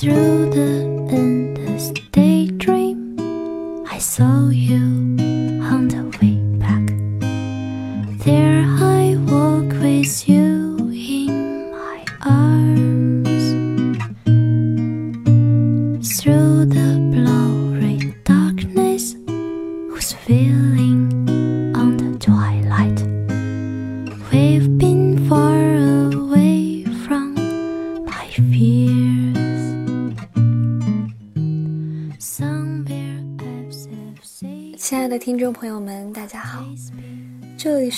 [0.00, 0.87] Through the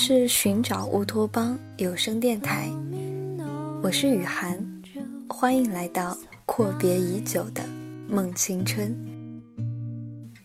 [0.03, 2.71] 是寻找乌托邦有声电台，
[3.83, 4.59] 我是雨涵，
[5.29, 7.63] 欢迎来到阔别已久的
[8.09, 8.97] 梦青春。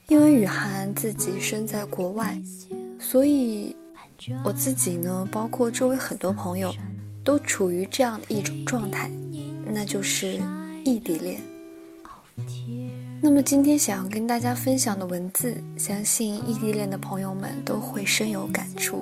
[0.09, 2.37] 因为雨涵自己身在国外，
[2.99, 3.73] 所以
[4.43, 6.75] 我自己呢，包括周围很多朋友，
[7.23, 9.09] 都处于这样的一种状态，
[9.65, 10.37] 那就是
[10.83, 11.39] 异地恋。
[13.21, 19.01] 那么今天想要跟大家分享的文字，相信异地恋的朋友们都会深有感触，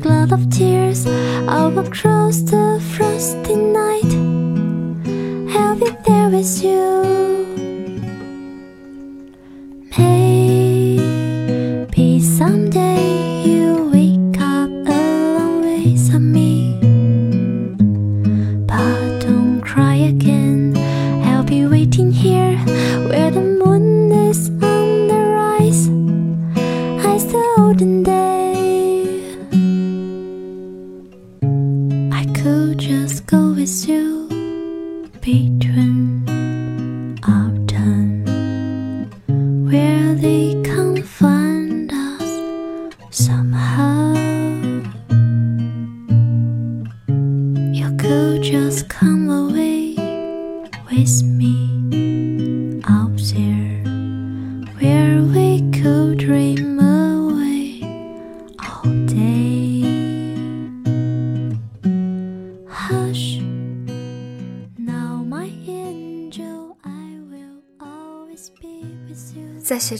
[0.00, 1.06] cloud of tears,
[1.48, 4.12] I'll across the frosty night.
[5.56, 7.15] I'll be there with you.
[35.26, 36.35] patrons.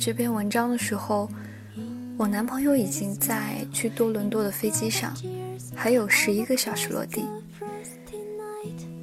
[0.06, 1.28] 这篇文章的时候，
[2.16, 5.12] 我男朋友已经在去多伦多的飞机上，
[5.74, 7.24] 还有十一个小时落地。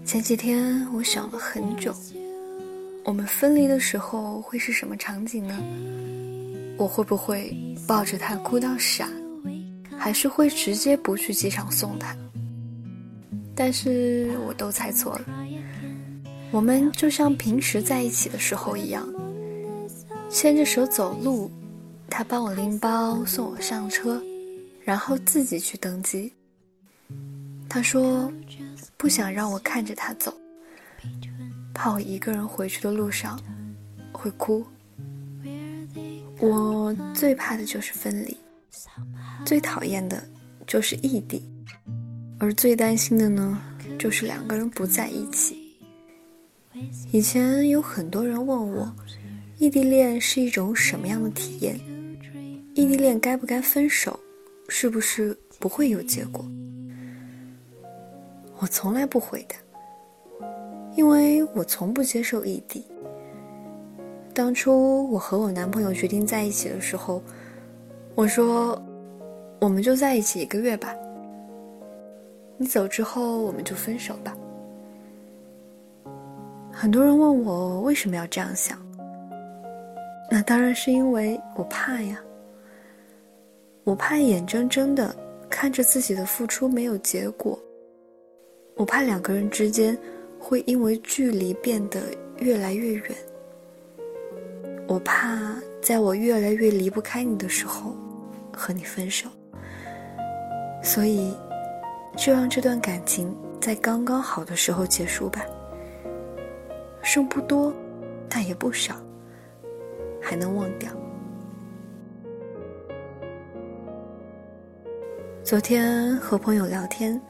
[0.05, 1.93] 前几天我想了很久，
[3.03, 5.61] 我们分离的时候会是什么场景呢？
[6.77, 7.53] 我会不会
[7.85, 9.09] 抱着他哭到傻，
[9.97, 12.15] 还是会直接不去机场送他？
[13.53, 15.25] 但是我都猜错了。
[16.49, 19.05] 我们就像平时在一起的时候一样，
[20.33, 21.49] 牵着手走路，
[22.09, 24.19] 他帮我拎包送我上车，
[24.83, 26.33] 然后自己去登机。
[27.69, 28.33] 他说
[28.97, 30.35] 不想让我看着他走，
[31.71, 33.39] 怕我一个人回去的路上
[34.11, 34.65] 会哭。
[36.39, 38.35] 我最怕的就是分离，
[39.45, 40.21] 最讨厌的
[40.65, 41.47] 就是异地，
[42.39, 43.61] 而最担心的呢，
[43.99, 45.59] 就是两个人不在一起。
[47.11, 48.93] 以前有很多人问我，
[49.63, 51.79] 异地恋是一种什么样的体验？
[52.73, 54.19] 异地恋该不该分手？
[54.67, 56.45] 是不是不会有结果？
[58.59, 59.55] 我从来不回答，
[60.97, 62.83] 因为我从不接受异地。
[64.33, 67.23] 当初我和我男朋友决定在一起的时候，
[68.15, 68.83] 我说，
[69.61, 70.93] 我们就在一起一个月吧。
[72.57, 74.35] 你走之后，我们就分手吧。
[76.69, 78.77] 很多人问我为什么要这样想，
[80.29, 82.19] 那当然是因为我怕呀。
[83.83, 85.13] 我怕眼睁睁的
[85.49, 87.59] 看着自己的付出没有结果，
[88.75, 89.97] 我怕两个人之间
[90.39, 92.01] 会因为距离变得
[92.37, 93.11] 越来越远，
[94.87, 97.93] 我怕在我越来越离不开你的时候
[98.53, 99.27] 和你分手，
[100.81, 101.35] 所以
[102.15, 105.45] 就让这段感情在刚刚好的时候结束吧。
[107.01, 107.73] 剩不多，
[108.29, 108.95] 但也不少，
[110.23, 110.89] 还能忘掉。
[115.43, 117.21] 昨天和朋友聊天，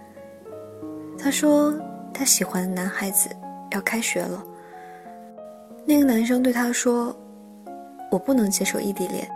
[1.17, 1.73] 他说
[2.13, 3.27] 他喜欢的男孩子
[3.71, 4.43] 要开学了。
[5.83, 7.13] 那个男生对他说
[8.11, 9.27] ：“我不能接受异地恋，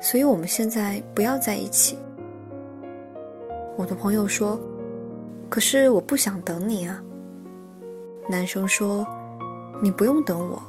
[0.00, 1.98] 所以我们现在不要在一起。”
[3.76, 4.58] 我的朋友说
[5.50, 7.00] ：“可是我不想等你啊。”
[8.28, 9.06] 男生说
[9.80, 10.62] ：“你不用等我，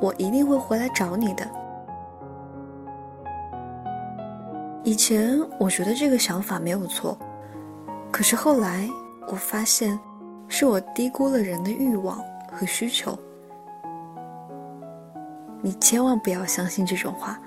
[0.00, 1.50] 我一定会回来找你的。”
[4.84, 7.16] 以前我觉得这个想法没有错，
[8.10, 8.88] 可是后来
[9.28, 9.98] 我发现，
[10.48, 12.18] 是我低估了人的欲望
[12.50, 13.16] 和需求。
[15.62, 17.40] 你千万不要相信这种话，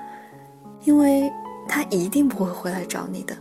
[0.85, 1.29] 因为
[1.67, 3.35] 他一定不会回来找你的。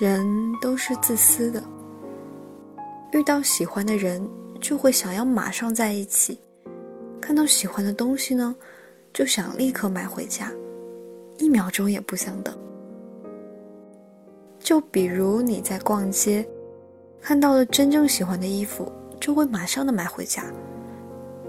[0.00, 0.24] 人
[0.60, 1.60] 都是自私的，
[3.10, 4.24] 遇到喜欢的人
[4.60, 6.40] 就会想要马上在一起，
[7.20, 8.54] 看到喜欢的东西呢，
[9.12, 10.48] 就想立刻买回家。
[11.42, 12.56] 一秒钟也不想等。
[14.60, 16.46] 就比如你在逛街，
[17.20, 20.44] 看到了真正喜欢的衣服，就会马上的买回家。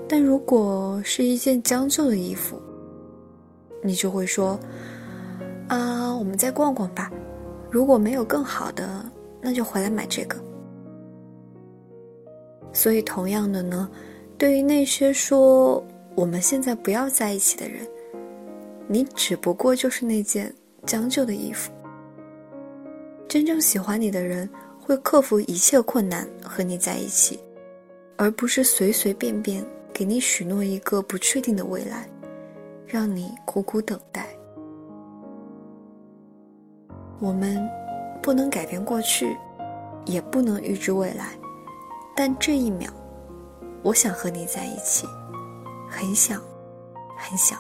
[0.10, 2.60] 但如果是一件将就的衣服，
[3.84, 4.60] 你就会说
[5.69, 7.12] ：“啊，我们再逛逛吧。
[7.69, 9.06] 如果没有更好的，
[9.39, 10.36] 那就回来买这个。”
[12.74, 13.88] 所以，同样的呢，
[14.39, 15.84] 对于那些说
[16.16, 17.88] 我们现在不要在一起的人。
[18.88, 20.53] 你只不过就是那件
[20.85, 21.71] 将就的衣服。
[23.27, 24.47] 真正喜欢你的人
[24.80, 27.39] 会克服一切困难和你在一起，
[28.18, 32.07] 而不是随随便便给你许诺一个不确定的未来，
[32.85, 34.27] 让你苦苦等待。
[37.19, 37.57] 我们
[38.21, 39.36] 不能改变过去，
[40.06, 41.29] 也不能预知未来，
[42.15, 42.91] 但这一秒，
[43.81, 45.07] 我想和你在一起，
[45.89, 46.39] 很想，
[47.18, 47.57] 很想。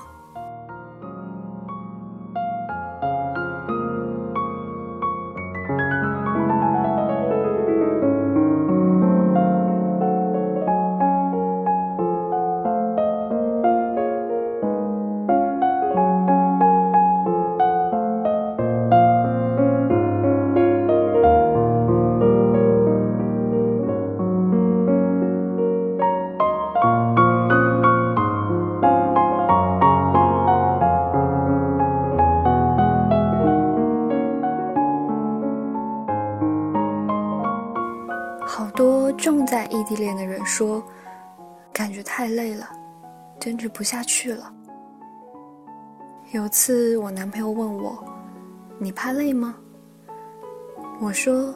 [41.73, 42.69] 感觉太累了，
[43.39, 44.53] 坚持不下去了。”
[46.31, 48.03] 有次我男朋友问我
[48.79, 49.55] ：“你怕累吗？”
[51.01, 51.53] 我说：“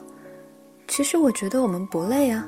[0.87, 2.47] 其实我觉得我们不累啊，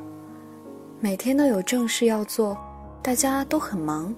[0.99, 2.57] 每天都有正事要做，
[3.01, 4.13] 大家都很忙，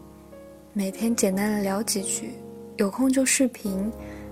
[0.74, 2.34] 每天简单的聊几句，
[2.78, 3.92] 有空就视频，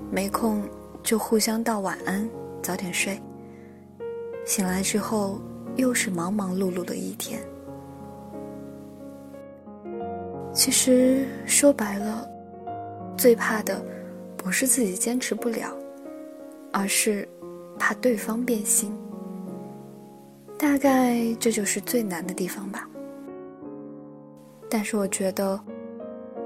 [0.10, 0.64] 没空
[1.04, 2.28] 就互相道晚安，
[2.62, 3.22] 早点睡。
[4.46, 5.40] 醒来之后。”
[5.76, 7.40] 又是忙忙碌碌的一天。
[10.54, 12.30] 其实说白了，
[13.18, 13.84] 最怕的
[14.36, 15.74] 不是自己坚持不了，
[16.72, 17.28] 而是
[17.78, 18.92] 怕对方变心。
[20.58, 22.88] 大概这就是最难的地方吧。
[24.70, 25.60] 但是我觉得，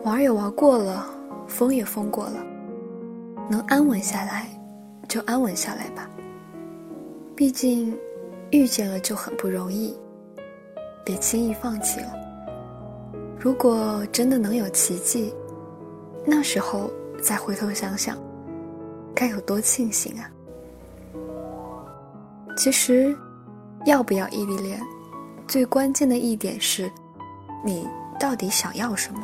[0.03, 1.09] 玩也玩过了，
[1.47, 2.45] 疯也疯过了，
[3.49, 4.47] 能安稳下来，
[5.07, 6.09] 就安稳下来吧。
[7.35, 7.97] 毕竟。
[8.51, 9.97] 遇见了就很不容易，
[11.03, 12.13] 别轻易放弃了。
[13.43, 15.35] 如果真的能有奇迹，
[16.25, 16.89] 那时候
[17.21, 18.17] 再回头想想，
[19.13, 20.31] 该有多庆幸啊！
[22.55, 23.13] 其实，
[23.85, 24.81] 要不要异地恋，
[25.45, 26.89] 最关键的一点是，
[27.65, 27.85] 你
[28.17, 29.19] 到底想要什么？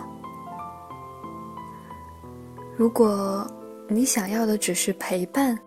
[2.76, 3.50] 如果
[3.88, 5.58] 你想要的只是陪伴，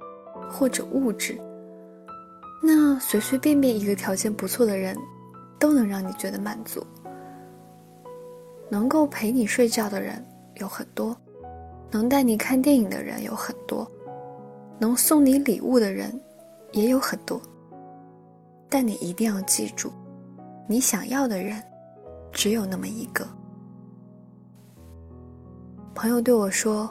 [0.51, 1.41] 或者物质。
[2.63, 4.95] 那随随便便一个条件不错的人，
[5.59, 6.87] 都能让你觉得满足。
[8.73, 10.25] 能够陪你睡觉的人
[10.55, 11.15] 有很多，
[11.91, 13.87] 能带你看电影的人有很多，
[14.79, 16.19] 能送你礼物的人
[16.73, 17.39] 也有很多。
[18.71, 19.93] 但你一定要记住，
[20.67, 21.63] 你想要的人
[22.33, 23.29] 只有那么一个。
[25.95, 26.91] 朋友对我说：“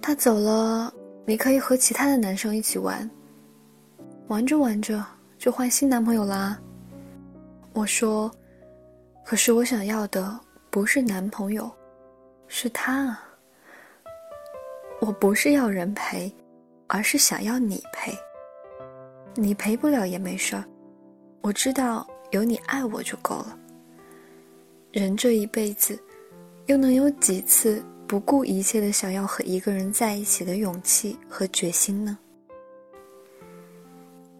[0.00, 0.90] 他走了，
[1.26, 3.08] 你可以和其他的男生一起玩。”
[4.28, 5.04] 玩着玩着
[5.36, 6.58] 就换新男朋友啦。
[7.74, 8.32] 我说
[9.22, 10.40] ：“可是我想要的
[10.72, 11.70] 不是男朋友，
[12.48, 13.22] 是他啊。
[15.02, 16.34] 我不是要人陪，
[16.86, 18.10] 而是想要你陪。
[19.34, 20.64] 你陪不了也没事儿，
[21.42, 23.58] 我知道有你爱我就够了。
[24.92, 26.02] 人这一辈子，
[26.64, 32.18] 又能有几次不顾一切的想要和一个人在一起的勇气和决心呢？”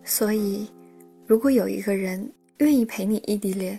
[0.03, 0.73] 所以，
[1.27, 3.79] 如果有一个人愿意陪你异地恋，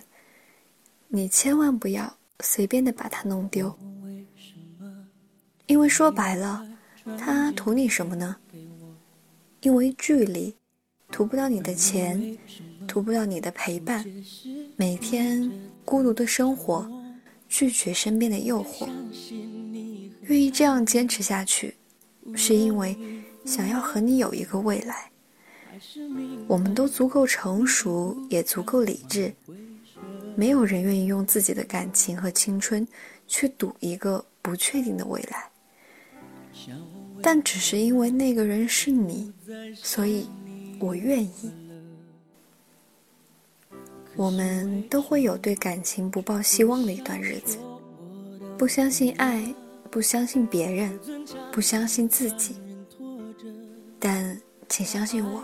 [1.08, 3.76] 你千万不要随便的把它弄丢，
[5.66, 6.66] 因为说白了，
[7.18, 8.36] 他图你什么呢？
[9.60, 10.54] 因为距离，
[11.10, 12.36] 图不到你的钱，
[12.86, 14.04] 图不到你的陪伴，
[14.76, 15.50] 每天
[15.84, 16.90] 孤独的生活，
[17.48, 18.88] 拒绝身边的诱惑，
[20.22, 21.76] 愿意这样坚持下去，
[22.34, 22.96] 是因为
[23.46, 25.10] 想要和你有一个未来。
[26.46, 29.34] 我们都足够成熟，也足够理智。
[30.36, 32.86] 没有人愿意用自己的感情和青春
[33.26, 35.50] 去赌一个不确定的未来。
[37.22, 39.32] 但只是因为那个人是你，
[39.74, 40.28] 所以
[40.78, 41.50] 我愿意。
[44.16, 47.58] 我们都会有对感情不抱希望的一段日子，
[48.56, 49.52] 不相信爱，
[49.90, 50.98] 不相信别人，
[51.50, 52.54] 不相信自己。
[53.98, 55.42] 但请相信我。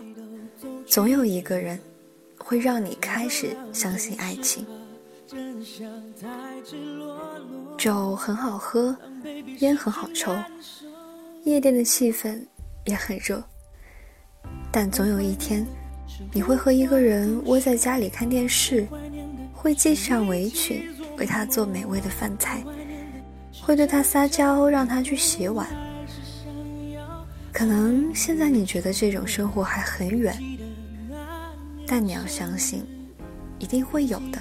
[0.86, 1.80] 总有一个人，
[2.38, 4.64] 会让你开始相信爱情。
[7.78, 8.96] 酒很好喝，
[9.58, 10.34] 烟很好抽，
[11.44, 12.44] 夜店的气氛
[12.84, 13.42] 也很热。
[14.72, 15.64] 但总有一天，
[16.32, 18.86] 你会和一个人窝在家里看电视，
[19.52, 20.82] 会系上围裙
[21.16, 22.64] 为他做美味的饭菜，
[23.62, 25.66] 会对他撒娇让他去洗碗。
[27.52, 30.36] 可能现在你觉得这种生活还很远。
[31.86, 32.84] 但你要相信，
[33.58, 34.40] 一定会有的，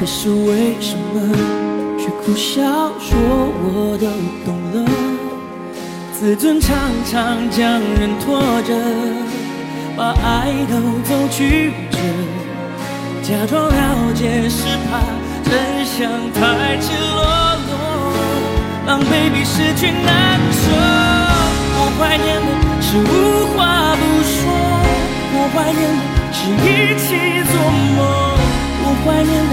[0.00, 1.20] 可是为什么
[1.98, 2.62] 却苦笑
[2.98, 3.12] 说
[3.60, 4.06] 我都
[4.46, 4.90] 懂了？
[6.18, 8.72] 自尊常常将人拖着，
[9.98, 11.98] 把爱都走曲折，
[13.22, 15.04] 假装了解是怕
[15.44, 17.20] 真相太赤裸
[17.68, 17.70] 裸，
[18.86, 20.64] 让 baby 失去难受。
[21.76, 22.48] 我怀念的
[22.80, 24.48] 是无话不说。
[25.36, 26.00] 我怀念的
[26.32, 27.06] 是一起
[27.52, 27.52] 做
[27.96, 27.98] 梦，
[28.82, 29.52] 我怀念的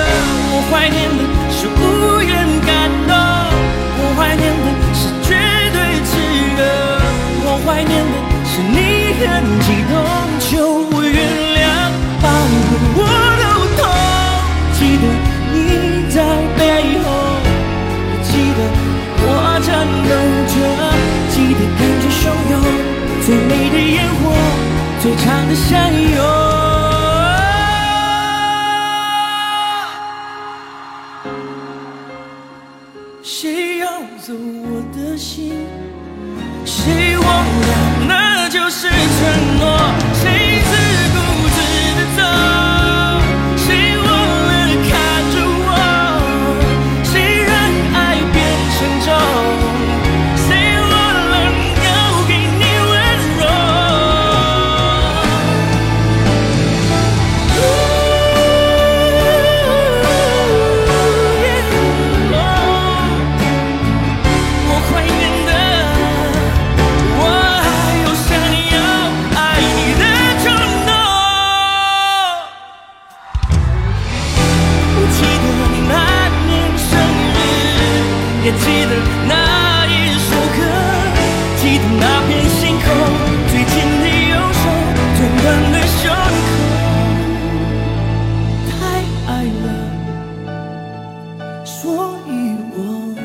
[91.79, 93.15] 所以我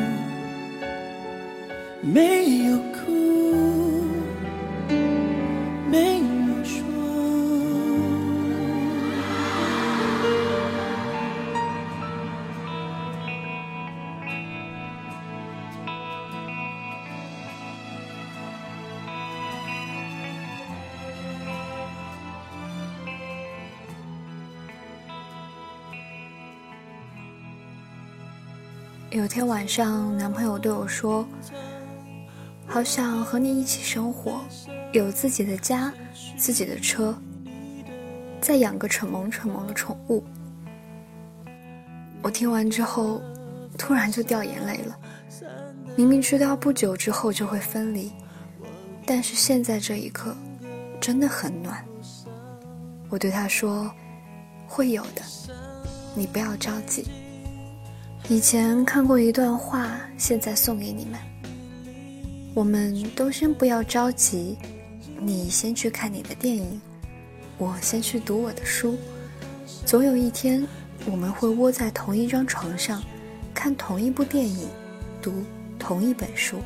[2.01, 2.79] 没有
[29.37, 31.23] 天晚上，男朋友对我说
[32.67, 34.41] ：“好想和你一起生活，
[34.95, 35.93] 有自己的家，
[36.39, 37.15] 自己的车，
[38.41, 40.25] 再养个蠢萌蠢萌的宠物。
[42.23, 43.21] 我听完之后，
[43.77, 44.99] 突然就掉眼泪了。
[45.97, 48.11] 明明知道不久之后就会分离，
[49.05, 50.35] 但是现在这一刻，
[50.99, 51.85] 真的很暖。
[53.11, 53.93] 我对他说
[54.67, 55.21] ：“会有的，
[56.15, 57.07] 你不要着急。”
[58.29, 61.19] 以前看过一段话，现在送给你们。
[62.55, 64.57] 我们都先不要着急，
[65.21, 66.81] 你先去看你的电影，
[67.57, 68.97] 我先去读我的书。
[69.85, 70.67] 总有一天，
[71.11, 73.03] 我们会窝在同一张床上，
[73.55, 74.69] 看同一部电影，
[75.23, 75.33] 读。
[75.79, 76.59] 同一本书，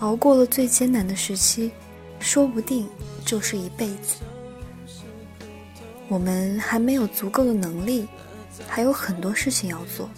[0.00, 1.70] 熬过了最艰难的时期，
[2.18, 2.86] 说不定
[3.24, 4.16] 就是一辈子。
[6.08, 8.06] 我们还没有足够的能力，
[8.66, 10.08] 还有很多事情要做，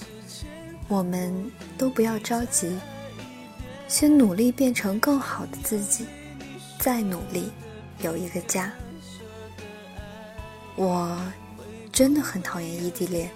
[0.89, 1.35] 我们
[1.77, 2.79] 都不要着急，
[3.89, 6.07] 先努力变成更好的自己，
[6.79, 7.51] 再努力
[8.01, 8.73] 有一个家。
[10.77, 11.21] 我
[11.93, 13.31] 真的很讨厌异地恋，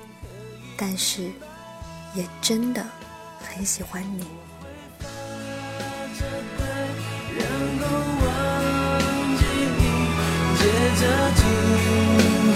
[0.77, 1.31] 但是
[2.15, 2.85] 也真的。
[3.57, 4.25] 很喜欢你。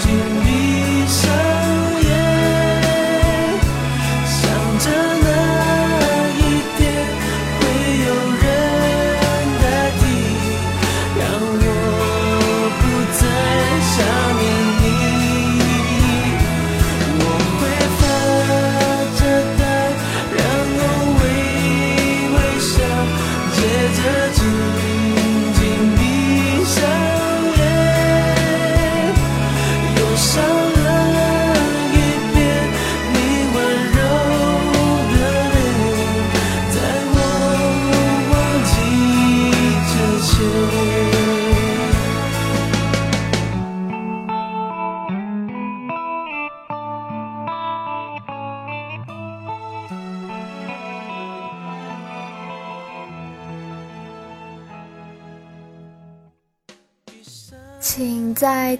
[0.01, 0.09] 请
[1.15, 1.48] 在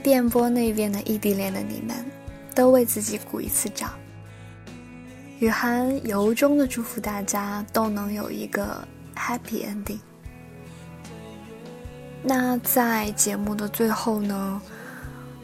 [0.01, 2.05] 电波那边的异地恋的你们，
[2.55, 3.91] 都为自己鼓一次掌。
[5.39, 8.85] 雨涵由衷的祝福大家都能有一个
[9.15, 9.99] happy ending。
[12.21, 14.61] 那在节目的最后呢，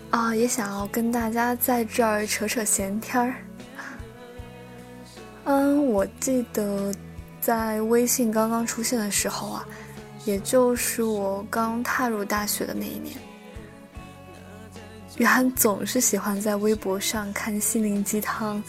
[0.10, 3.36] 啊，也想要跟大家在这儿扯扯闲天儿。
[5.46, 6.94] 嗯，我记得
[7.40, 9.66] 在微信刚刚出现的时候啊，
[10.26, 13.16] 也就是我刚踏入大学的那一年。
[15.18, 18.62] 雨涵总是喜欢在微博上看心灵鸡汤，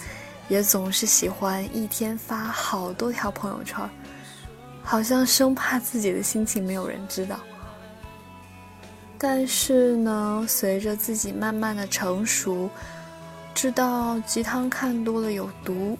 [0.49, 3.79] 也总是喜欢一天发好多条朋友圈，
[4.81, 7.41] 好像生怕自己的心情没有人知道。
[9.19, 12.71] 但是呢，随着自己慢慢的成熟，
[13.53, 15.99] 知道鸡汤看多了有毒，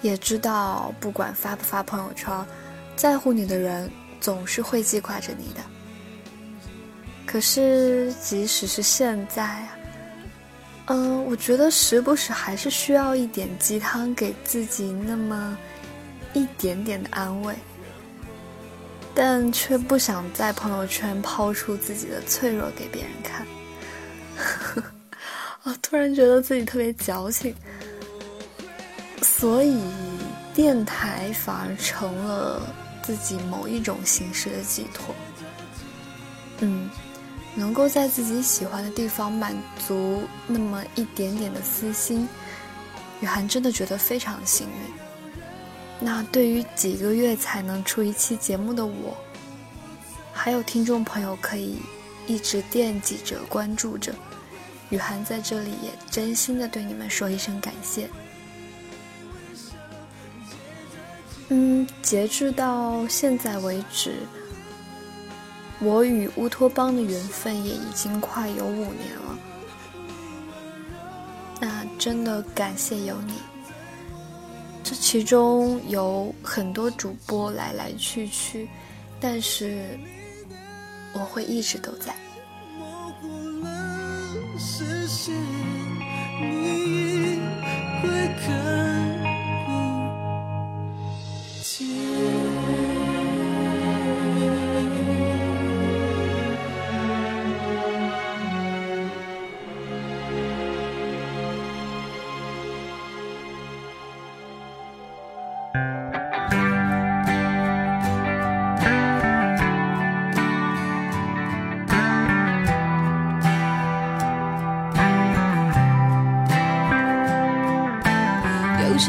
[0.00, 2.32] 也知道不管发不发朋友圈，
[2.96, 5.60] 在乎你的人总是会记挂着你的。
[7.26, 9.68] 可是，即使是现在啊，
[10.86, 15.56] 嗯，我觉得时不时还是需要一点鸡汤，给自己那么
[16.34, 17.54] 一点点的安慰，
[19.14, 23.46] 但却不想在朋友圈抛出自己的脆弱给别人看。
[25.62, 27.54] 啊， 突然觉得自己特别矫情，
[29.22, 29.80] 所以
[30.52, 32.60] 电台反而成了
[33.02, 35.14] 自己某一种形式的寄托。
[36.60, 36.90] 嗯。
[37.54, 39.54] 能够在自己喜欢的地方满
[39.86, 42.26] 足那么一点点的私心，
[43.20, 44.74] 雨涵真的觉得非常幸运。
[46.00, 49.16] 那对于几个月才能出一期节目的我，
[50.32, 51.76] 还有听众朋友可以
[52.26, 54.14] 一直惦记着、关注着，
[54.88, 58.08] 雨涵在这里也真心的对你们说一声感谢。
[61.50, 64.14] 嗯，截至到现在为止。
[65.82, 69.38] 我与乌托邦的缘分也已经快有五年了。
[71.60, 73.34] 那真的感谢有你。
[74.84, 78.68] 这其中有很多主播来来去去，
[79.20, 79.98] 但是
[81.12, 82.14] 我会一直都在。
[86.40, 87.40] 你
[88.02, 88.08] 会
[88.44, 89.11] 看。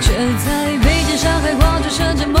[0.00, 0.12] 却
[0.44, 2.32] 在北京、上海、广州、深圳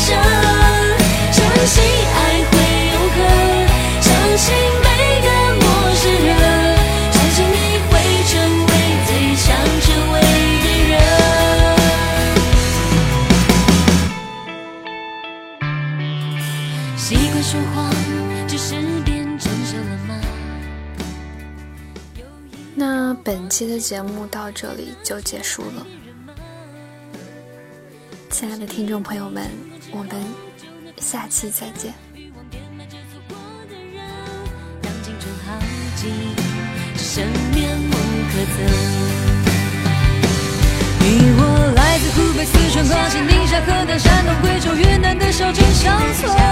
[0.00, 0.08] 生，
[1.30, 2.18] 相信爱
[2.50, 2.52] 会
[2.92, 3.18] 永恒，
[4.00, 4.08] 相
[4.38, 4.46] 信
[4.82, 4.88] 每
[5.20, 5.28] 个
[5.60, 5.62] 陌
[5.94, 6.30] 生人，
[7.12, 7.54] 相信你
[7.90, 7.92] 会
[8.30, 8.32] 成
[8.66, 8.70] 为
[9.06, 9.46] 最想
[9.82, 10.16] 成为
[10.64, 10.92] 的人。
[16.96, 17.76] 习惯说谎，
[18.48, 18.68] 只是
[19.04, 20.10] 变成熟了吗？
[22.74, 25.86] 那本期的节目到这里就结束了，
[28.40, 29.50] 亲爱的听众朋友们，
[29.90, 30.08] 我们
[30.96, 31.92] 下期再见。
[34.80, 35.60] 当青春耗
[35.94, 36.10] 尽，
[36.96, 37.22] 只剩
[37.54, 37.92] 面目
[38.32, 38.56] 可憎。
[41.00, 41.04] 你
[41.36, 46.49] 我来自湖北、四川、广西、宁夏、河南、山东、贵州、云南的小镇乡村。